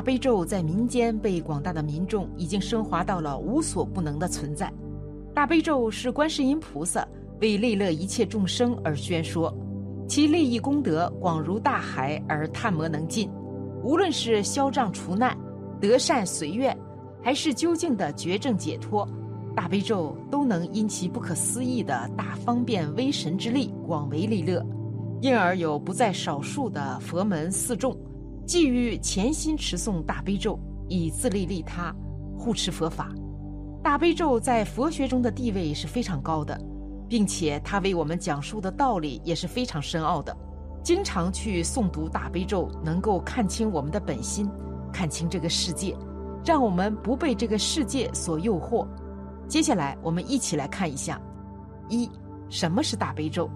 [0.00, 4.72] 大悲咒在民间被广大的民众已经升华到了无所不能的存在。
[5.34, 7.06] 大悲咒是观世音菩萨
[7.42, 9.54] 为利乐一切众生而宣说，
[10.08, 13.30] 其利益功德广如大海而探摩能尽。
[13.84, 15.36] 无论是消障除难、
[15.78, 16.74] 得善随愿，
[17.22, 19.06] 还是究竟的绝症解脱，
[19.54, 24.64] 大悲咒都能因其不可思议的大方便威神之力广为利乐，
[25.20, 27.94] 因而有不在少数的佛门四众，
[28.50, 30.58] 寄予潜心持诵大悲咒，
[30.88, 31.94] 以自利利他，
[32.36, 33.14] 护持佛法。
[33.80, 36.60] 大悲咒在佛学中的地位是非常高的，
[37.08, 40.36] 并且它为我们讲述的道理也是非常深奥的。
[40.82, 44.50] 经常去诵读大悲咒，能够看清我们的本心，
[44.92, 45.96] 看清这个世界，
[46.44, 48.84] 让我们不被这个世界所诱惑。
[49.46, 51.20] 接下来，我们一起来看一下：
[51.88, 52.10] 一、
[52.48, 53.48] 什么是大悲咒？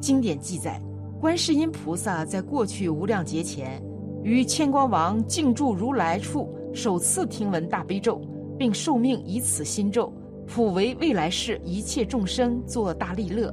[0.00, 0.80] 经典记载，
[1.20, 3.82] 观世音菩萨在过去无量劫前，
[4.22, 8.20] 于千光王静住如来处，首次听闻大悲咒，
[8.56, 10.12] 并受命以此心咒，
[10.46, 13.52] 普为未来世一切众生作大利乐。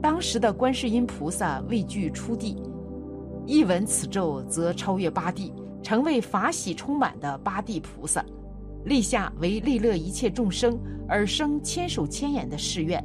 [0.00, 2.56] 当时的观世音菩萨畏惧出地，
[3.46, 8.24] 一闻此咒，则超越八地，成为法喜充满的八地菩萨，
[8.84, 10.78] 立下为利乐一切众生
[11.08, 13.04] 而生千手千眼的誓愿。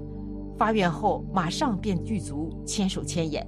[0.56, 3.44] 发愿后，马上便具足千手千眼，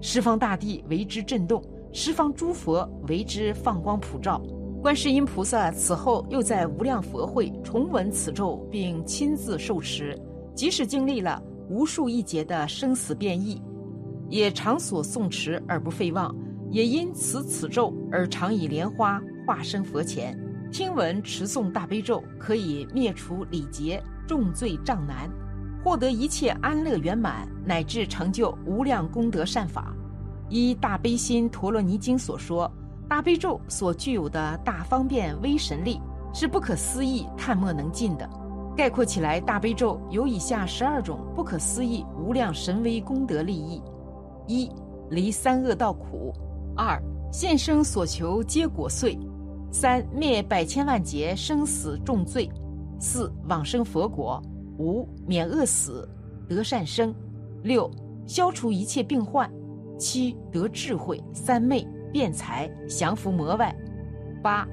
[0.00, 1.62] 十方大地为之震动，
[1.98, 4.38] 十方诸佛为之放光普照。
[4.82, 10.14] 观世音菩萨此后又在无量佛会重闻此咒，并亲自受持，
[10.54, 11.42] 即使经历了。
[11.70, 13.62] 无数亿劫的生死变异，
[14.28, 16.36] 也常所诵持而不废忘，
[16.70, 20.38] 也因此此咒而常以莲花化身佛前。
[20.70, 25.30] 听闻持诵大悲咒，可以灭除礼节、重罪障难，
[25.82, 29.95] 获得一切安乐圆满，乃至成就无量功德善法。
[30.48, 32.70] 依《大悲心陀罗尼经》所说，
[33.08, 36.00] 大悲咒所具有的大方便威神力，
[36.32, 38.28] 是不可思议、探莫能尽的。
[38.76, 43.82] 概括起来，大悲咒有以下十二种不可思议无量神威功德利益：
[44.46, 44.70] 一、
[45.08, 46.32] 离三恶道苦；
[46.76, 47.02] 二、
[47.32, 49.18] 现生所求皆果遂；
[49.72, 52.48] 三、灭百千万劫生死重罪；
[53.00, 54.40] 四、往生佛国；
[54.78, 56.06] 五、免饿死
[56.48, 57.14] 得善生；
[57.62, 57.90] 六、
[58.26, 59.48] 消除一切病患；
[59.98, 63.74] 七、得智慧三昧辩才降伏魔外；
[64.42, 64.66] 八、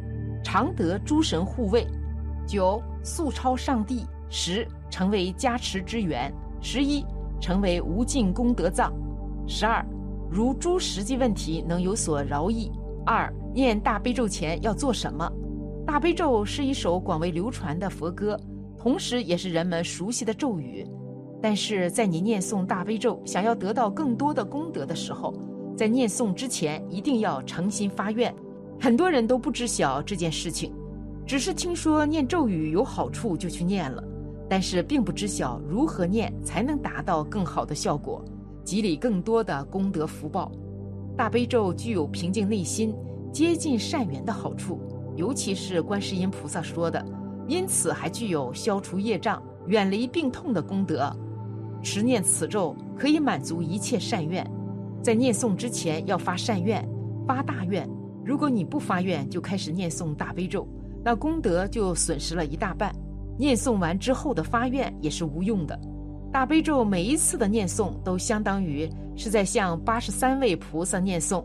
[0.43, 1.85] 常得诸神护卫；
[2.47, 2.81] 九。
[3.05, 7.05] 速超上帝，十成为加持之源，十一
[7.41, 8.93] 成为无尽功德藏，
[9.45, 9.85] 十二
[10.31, 12.71] 如诸实际问题能有所饶益。
[13.05, 15.29] 二念大悲咒前要做什么？
[15.85, 18.39] 大悲咒是一首广为流传的佛歌，
[18.79, 20.87] 同时也是人们熟悉的咒语。
[21.43, 25.33] 但是在你念诵大悲咒，想要得到更多的功德的时候，
[25.75, 28.33] 在念诵之前一定要诚心发愿。
[28.79, 30.73] 很多人都不知晓这件事情。
[31.25, 34.01] 只是听说念咒语有好处就去念了，
[34.49, 38.23] 但是并不知晓如何念才能达到更好的效果，
[38.63, 40.49] 积累更多的功德福报。
[41.17, 42.95] 大悲咒具有平静内心、
[43.33, 44.79] 接近善缘的好处，
[45.17, 47.05] 尤其是观世音菩萨说的，
[47.49, 51.13] 因此还具有消除业障、远离病痛的功德。
[51.83, 54.49] 持念此咒可以满足一切善愿，
[55.03, 56.83] 在念诵之前要发善愿、
[57.27, 57.87] 发大愿。
[58.25, 60.67] 如果你不发愿就开始念诵大悲咒。
[61.05, 62.95] 那功德就损失了一大半，
[63.37, 65.77] 念诵完之后的发愿也是无用的。
[66.31, 71.43] 大悲咒每一次的念诵都相当于是在向八十三位菩萨念诵，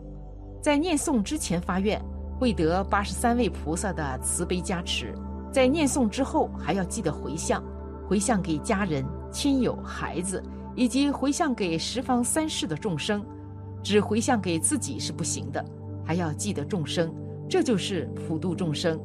[0.61, 2.01] 在念诵之前发愿，
[2.39, 5.07] 会得八十三位菩萨的慈悲加持；
[5.51, 7.61] 在念诵之后还要记得回向，
[8.07, 10.43] 回向给家人、亲友、孩子，
[10.75, 13.23] 以及回向给十方三世的众生。
[13.81, 15.63] 只回向给自己是不行的，
[16.03, 17.13] 还要记得众生，
[17.47, 18.99] 这就是普度众生。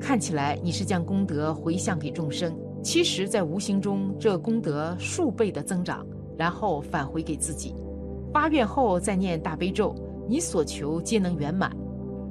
[0.00, 6.06] 看起来你是将功德回向给众生，其实，在无形中，这功德数倍的增长，
[6.38, 7.74] 然后返回给自己。
[8.32, 9.94] 发愿后再念大悲咒，
[10.28, 11.76] 你所求皆能圆满，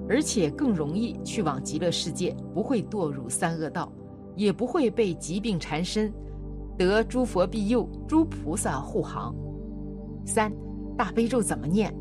[0.08, 3.92] 而且更容易去往极乐世界，不会堕入三恶道，
[4.36, 6.14] 也不会被疾病缠身，
[6.78, 9.34] 得诸佛庇佑、诸菩萨护航。
[10.26, 10.52] 三，
[10.98, 11.94] 大悲咒怎么念？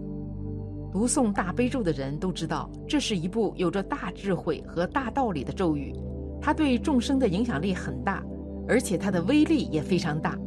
[0.93, 5.95] 读诵大悲咒的人都知道，这是一部有着大智慧和大道理的咒语，
[6.41, 8.23] 它对众生的影响力很大，
[8.69, 10.39] 而且它的威力也非常大，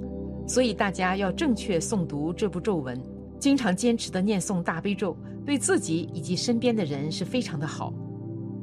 [0.48, 2.95] 所以大家要正确诵读这部咒文，
[3.39, 7.92] 经常坚持的念诵大悲咒，对自己以及身边的人是非常的好。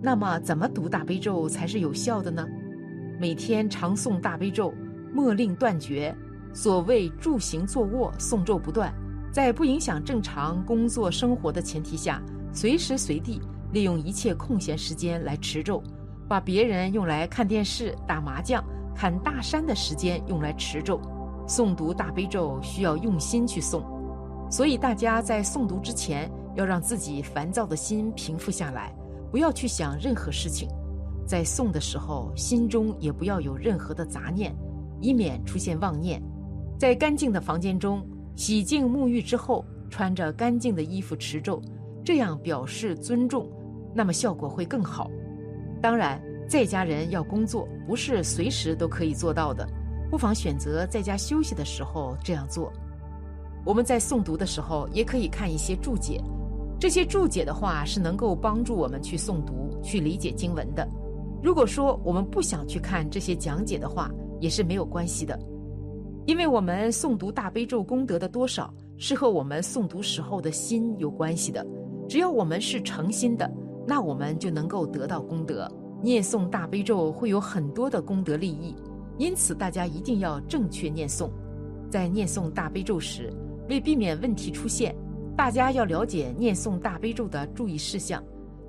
[0.00, 2.46] 那么，怎么读大悲咒才是有效的呢？
[3.20, 4.72] 每天常诵大悲咒，
[5.12, 6.14] 莫令断绝。
[6.54, 8.92] 所谓住行坐卧，诵咒不断。
[9.30, 12.22] 在不影响正常工作生活的前提下，
[12.52, 13.40] 随时随地
[13.72, 15.82] 利用一切空闲时间来持咒，
[16.28, 18.62] 把别人用来看电视、打麻将、
[18.94, 21.00] 砍大山的时间用来持咒。
[21.48, 23.82] 诵读大悲咒需要用心去诵，
[24.50, 28.94] 所以大家在诵读之前要让自己烦躁的心平复下来，
[29.30, 30.68] 不要去想任何事情。
[31.26, 34.54] 在诵的时候，心中也不要有任何的杂念，
[35.02, 36.22] 以免出现妄念。
[36.78, 38.02] 在干净的房间中
[38.34, 41.60] 洗净沐浴之后，穿着干净的衣服持咒，
[42.02, 43.46] 这样表示尊重，
[43.94, 45.10] 那么效果会更好。
[45.82, 46.18] 当然，
[46.48, 49.68] 在家人要工作，不是随时都可以做到的。
[50.10, 52.72] 不妨选择在家休息的时候这样做。
[53.64, 56.20] 我们在诵读的时候，也可以看一些注解。
[56.80, 60.86] 这些注解的话是能够帮助我们去诵读、去理解经文的。
[61.42, 64.10] 如果说我们不想去看这些讲解的话，
[64.42, 65.38] 也是没有关系的，
[66.26, 71.64] 因为我们诵读大悲咒功德的多少是和我们诵读时候的心有关系的。
[72.08, 73.48] 只要我们是诚心的，
[73.86, 75.70] 那我们就能够得到功德。
[76.02, 78.74] 念诵大悲咒会有很多的功德利益。
[79.16, 81.30] 因此，大家一定要正确念诵。
[81.88, 83.32] 在念诵大悲咒时，
[83.68, 84.92] 为避免问题出现，
[85.36, 88.20] 大家要了解念诵大悲咒的注意事项，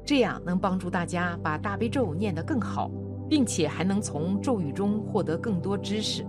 [0.06, 2.92] 这样能帮助大家把大悲咒念得更好，
[3.34, 6.24] 并且还能从咒语中获得更多知识。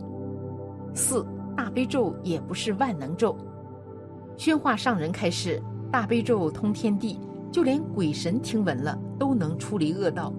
[0.94, 1.22] 四
[1.54, 3.36] 大悲咒也不是万能咒。
[4.38, 5.62] 宣化上人开示：
[5.92, 7.20] 大悲咒通天地，
[7.52, 10.32] 就连鬼神听闻了都能出离恶道，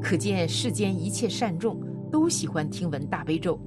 [0.00, 1.76] 可见世间一切善众。
[2.08, 3.58] 都喜欢听闻大悲咒，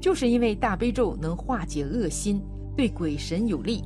[0.00, 2.42] 就是因为大悲咒能化解恶心，
[2.76, 3.84] 对鬼神有利。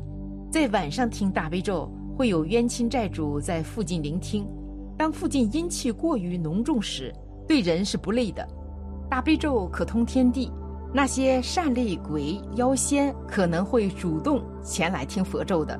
[0.50, 4.48] 在晚上听大悲咒，会有冤亲债主在附近聆听。
[4.96, 7.12] 当附近阴气过于浓重时，
[7.46, 8.46] 对人是不利的。
[9.10, 10.50] 大悲咒可通天地，
[10.92, 15.78] 那些善类鬼妖仙可能会主动前来听佛咒的。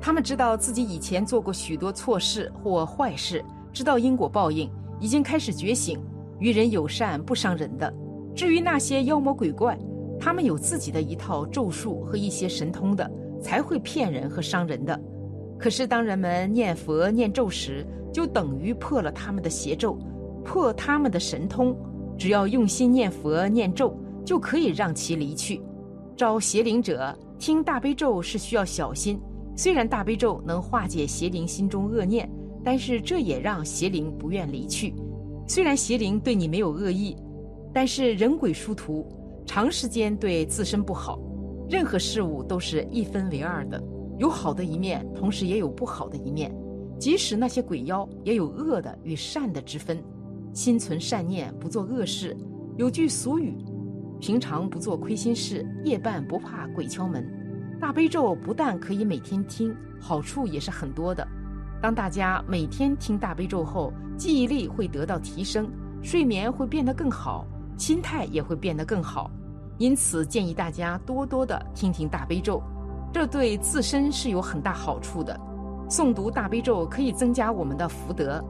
[0.00, 6.00] 他们知道自己以前做过许多错事或坏事，知道因果报应，已经开始觉醒。
[6.38, 7.92] 与人友善不伤人的，
[8.34, 9.78] 至于那些妖魔鬼怪，
[10.18, 13.10] 他们有自己的一套咒术和一些神通的，
[13.42, 14.98] 才会骗人和伤人的。
[15.58, 19.98] 可是当人们念佛念咒时，就等于破了他们的邪咒，
[20.44, 21.76] 破他们的神通。
[22.18, 23.96] 只要用心念佛念咒，
[24.26, 25.62] 就可以让其离去。
[26.16, 29.18] 招邪灵者听大悲咒是需要小心，
[29.56, 32.30] 虽然大悲咒能化解邪灵心中恶念，
[32.62, 34.94] 但是这也让邪灵不愿离去。
[35.48, 37.16] 虽然邪灵对你没有恶意，
[37.72, 39.06] 但是人鬼殊途，
[39.46, 41.18] 长时间对自身不好。
[41.70, 43.82] 任何事物都是一分为二的，
[44.18, 46.54] 有好的一面，同时也有不好的一面。
[46.98, 49.98] 即使那些鬼妖，也有恶的与善的之分。
[50.52, 52.36] 心存善念，不做恶事。
[52.76, 53.56] 有句俗语：
[54.20, 57.24] 平常不做亏心事，夜半不怕鬼敲门。
[57.80, 61.26] 大悲咒不但可以每天听，好处也是很多的。
[61.80, 65.70] 当大家每天听大悲咒后，记忆力会得到提升，
[66.02, 67.46] 睡眠会变得更好，
[67.78, 69.30] 心态也会变得更好。
[69.78, 72.62] 因此，建议大家多多的听听大悲咒，
[73.14, 75.38] 这对自身是有很大好处的。
[75.88, 78.44] 诵读大悲咒可以增加我们的福德，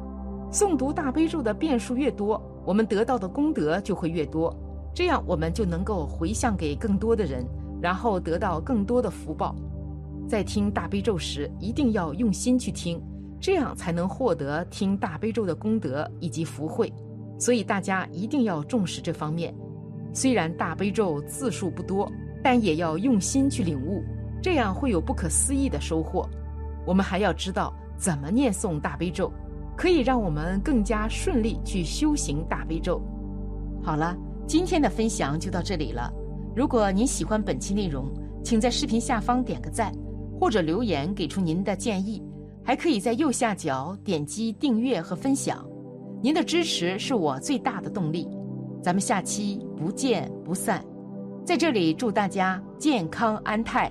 [0.52, 4.52] 诵读大悲咒的遍数越多，我们得到的功德就会越多，
[4.92, 7.46] 这样我们就能够回向给更多的人，
[7.80, 9.54] 然后得到更多的福报。
[10.28, 13.00] 在听大悲咒时，一定要用心去听。
[13.40, 16.92] 这样才能获得听大悲咒的功德以及福慧，
[17.38, 19.54] 所以大家一定要重视这方面。
[20.12, 22.10] 虽然大悲咒字数不多，
[22.42, 24.04] 但也要用心去领悟，
[24.42, 26.28] 这样会有不可思议的收获。
[26.84, 29.32] 我们还要知道怎么念诵大悲咒，
[29.80, 33.00] 可以让我们更加顺利去修行大悲咒。
[33.82, 34.14] 好了
[34.46, 36.12] 今天的分享就到这里了。
[36.54, 38.12] 如果您喜欢本期内容
[38.44, 39.90] 请在视频下方点个赞
[40.38, 42.22] 或者留言给出您的建议
[42.62, 45.66] 还可以在右下角点击订阅和分享。
[46.22, 48.28] 您的支持是我最大的动力。
[48.82, 50.84] 咱们下期不见不散。
[51.42, 53.90] 在这里祝大家健康安泰。